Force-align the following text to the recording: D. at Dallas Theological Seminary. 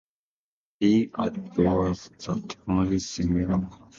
D. 0.79 1.11
at 1.19 1.53
Dallas 1.53 2.09
Theological 2.25 2.99
Seminary. 2.99 3.67